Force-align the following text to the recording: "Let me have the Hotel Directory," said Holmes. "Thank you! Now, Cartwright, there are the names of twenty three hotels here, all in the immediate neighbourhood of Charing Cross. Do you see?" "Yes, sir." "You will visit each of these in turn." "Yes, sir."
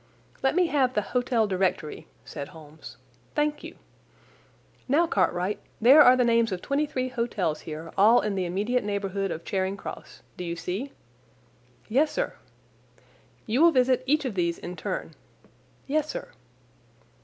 "Let 0.41 0.55
me 0.55 0.65
have 0.65 0.95
the 0.95 1.03
Hotel 1.13 1.45
Directory," 1.45 2.07
said 2.25 2.47
Holmes. 2.47 2.97
"Thank 3.35 3.63
you! 3.63 3.75
Now, 4.87 5.05
Cartwright, 5.05 5.59
there 5.79 6.01
are 6.01 6.17
the 6.17 6.23
names 6.23 6.51
of 6.51 6.59
twenty 6.59 6.87
three 6.87 7.09
hotels 7.09 7.59
here, 7.61 7.91
all 7.95 8.19
in 8.21 8.33
the 8.33 8.45
immediate 8.45 8.83
neighbourhood 8.83 9.29
of 9.29 9.45
Charing 9.45 9.77
Cross. 9.77 10.23
Do 10.37 10.43
you 10.43 10.55
see?" 10.55 10.91
"Yes, 11.87 12.09
sir." 12.11 12.33
"You 13.45 13.61
will 13.61 13.69
visit 13.71 14.01
each 14.07 14.25
of 14.25 14.33
these 14.33 14.57
in 14.57 14.75
turn." 14.75 15.11
"Yes, 15.85 16.09
sir." 16.09 16.29